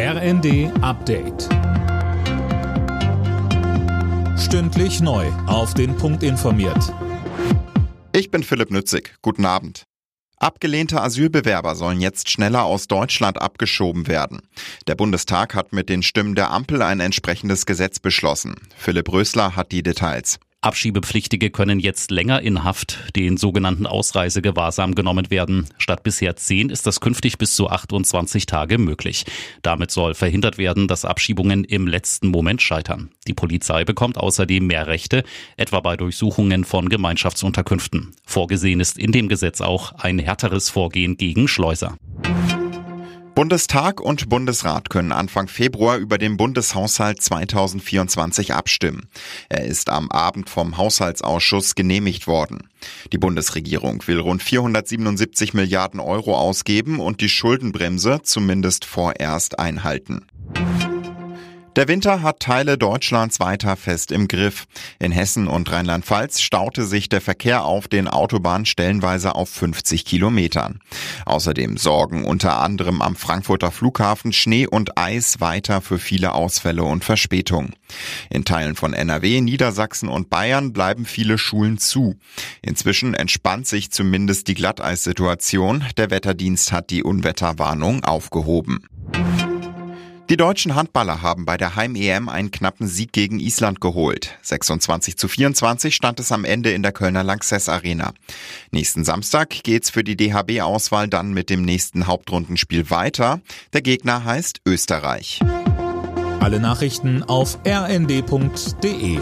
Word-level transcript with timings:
RND 0.00 0.70
Update. 0.80 1.48
Stündlich 4.38 5.00
neu. 5.00 5.26
Auf 5.48 5.74
den 5.74 5.96
Punkt 5.96 6.22
informiert. 6.22 6.94
Ich 8.12 8.30
bin 8.30 8.44
Philipp 8.44 8.70
Nützig. 8.70 9.16
Guten 9.22 9.44
Abend. 9.44 9.82
Abgelehnte 10.36 11.02
Asylbewerber 11.02 11.74
sollen 11.74 12.00
jetzt 12.00 12.30
schneller 12.30 12.62
aus 12.62 12.86
Deutschland 12.86 13.42
abgeschoben 13.42 14.06
werden. 14.06 14.40
Der 14.86 14.94
Bundestag 14.94 15.56
hat 15.56 15.72
mit 15.72 15.88
den 15.88 16.04
Stimmen 16.04 16.36
der 16.36 16.52
Ampel 16.52 16.80
ein 16.82 17.00
entsprechendes 17.00 17.66
Gesetz 17.66 17.98
beschlossen. 17.98 18.54
Philipp 18.76 19.12
Rösler 19.12 19.56
hat 19.56 19.72
die 19.72 19.82
Details. 19.82 20.38
Abschiebepflichtige 20.68 21.48
können 21.48 21.80
jetzt 21.80 22.10
länger 22.10 22.42
in 22.42 22.62
Haft, 22.62 22.98
den 23.16 23.38
sogenannten 23.38 23.86
Ausreisegewahrsam 23.86 24.94
genommen 24.94 25.30
werden. 25.30 25.66
Statt 25.78 26.02
bisher 26.02 26.36
10 26.36 26.68
ist 26.68 26.86
das 26.86 27.00
künftig 27.00 27.38
bis 27.38 27.54
zu 27.54 27.70
28 27.70 28.44
Tage 28.44 28.76
möglich. 28.76 29.24
Damit 29.62 29.90
soll 29.90 30.12
verhindert 30.12 30.58
werden, 30.58 30.86
dass 30.86 31.06
Abschiebungen 31.06 31.64
im 31.64 31.86
letzten 31.86 32.28
Moment 32.28 32.60
scheitern. 32.60 33.08
Die 33.26 33.32
Polizei 33.32 33.84
bekommt 33.84 34.18
außerdem 34.18 34.66
mehr 34.66 34.86
Rechte, 34.86 35.24
etwa 35.56 35.80
bei 35.80 35.96
Durchsuchungen 35.96 36.64
von 36.64 36.90
Gemeinschaftsunterkünften. 36.90 38.12
Vorgesehen 38.26 38.80
ist 38.80 38.98
in 38.98 39.10
dem 39.10 39.28
Gesetz 39.28 39.62
auch 39.62 39.92
ein 39.92 40.18
härteres 40.18 40.68
Vorgehen 40.68 41.16
gegen 41.16 41.48
Schleuser. 41.48 41.96
Bundestag 43.38 44.00
und 44.00 44.28
Bundesrat 44.28 44.90
können 44.90 45.12
Anfang 45.12 45.46
Februar 45.46 45.98
über 45.98 46.18
den 46.18 46.36
Bundeshaushalt 46.36 47.22
2024 47.22 48.52
abstimmen. 48.52 49.08
Er 49.48 49.64
ist 49.64 49.90
am 49.90 50.10
Abend 50.10 50.50
vom 50.50 50.76
Haushaltsausschuss 50.76 51.76
genehmigt 51.76 52.26
worden. 52.26 52.68
Die 53.12 53.18
Bundesregierung 53.18 54.02
will 54.08 54.18
rund 54.18 54.42
477 54.42 55.54
Milliarden 55.54 56.00
Euro 56.00 56.36
ausgeben 56.36 56.98
und 56.98 57.20
die 57.20 57.28
Schuldenbremse 57.28 58.22
zumindest 58.24 58.84
vorerst 58.84 59.60
einhalten. 59.60 60.26
Der 61.78 61.86
Winter 61.86 62.22
hat 62.22 62.40
Teile 62.40 62.76
Deutschlands 62.76 63.38
weiter 63.38 63.76
fest 63.76 64.10
im 64.10 64.26
Griff. 64.26 64.66
In 64.98 65.12
Hessen 65.12 65.46
und 65.46 65.70
Rheinland-Pfalz 65.70 66.40
staute 66.40 66.84
sich 66.84 67.08
der 67.08 67.20
Verkehr 67.20 67.64
auf 67.64 67.86
den 67.86 68.08
Autobahnen 68.08 68.66
stellenweise 68.66 69.36
auf 69.36 69.48
50 69.48 70.04
Kilometern. 70.04 70.80
Außerdem 71.24 71.76
sorgen 71.76 72.24
unter 72.24 72.58
anderem 72.58 73.00
am 73.00 73.14
Frankfurter 73.14 73.70
Flughafen 73.70 74.32
Schnee 74.32 74.66
und 74.66 74.98
Eis 74.98 75.40
weiter 75.40 75.80
für 75.80 76.00
viele 76.00 76.32
Ausfälle 76.32 76.82
und 76.82 77.04
Verspätungen. 77.04 77.76
In 78.28 78.44
Teilen 78.44 78.74
von 78.74 78.92
NRW, 78.92 79.40
Niedersachsen 79.40 80.08
und 80.08 80.30
Bayern 80.30 80.72
bleiben 80.72 81.04
viele 81.04 81.38
Schulen 81.38 81.78
zu. 81.78 82.16
Inzwischen 82.60 83.14
entspannt 83.14 83.68
sich 83.68 83.92
zumindest 83.92 84.48
die 84.48 84.54
Glatteissituation. 84.54 85.84
Der 85.96 86.10
Wetterdienst 86.10 86.72
hat 86.72 86.90
die 86.90 87.04
Unwetterwarnung 87.04 88.02
aufgehoben. 88.02 88.80
Die 90.30 90.36
deutschen 90.36 90.74
Handballer 90.74 91.22
haben 91.22 91.46
bei 91.46 91.56
der 91.56 91.74
Heim-EM 91.74 92.28
einen 92.28 92.50
knappen 92.50 92.86
Sieg 92.86 93.12
gegen 93.12 93.40
Island 93.40 93.80
geholt. 93.80 94.36
26 94.42 95.16
zu 95.16 95.26
24 95.26 95.94
stand 95.94 96.20
es 96.20 96.32
am 96.32 96.44
Ende 96.44 96.70
in 96.70 96.82
der 96.82 96.92
Kölner 96.92 97.24
Lanxess 97.24 97.70
Arena. 97.70 98.12
Nächsten 98.70 99.04
Samstag 99.04 99.62
geht's 99.62 99.88
für 99.88 100.04
die 100.04 100.16
DHB-Auswahl 100.16 101.08
dann 101.08 101.32
mit 101.32 101.48
dem 101.48 101.62
nächsten 101.62 102.06
Hauptrundenspiel 102.06 102.90
weiter. 102.90 103.40
Der 103.72 103.80
Gegner 103.80 104.24
heißt 104.24 104.60
Österreich. 104.66 105.40
Alle 106.40 106.60
Nachrichten 106.60 107.22
auf 107.22 107.58
rnd.de 107.66 109.18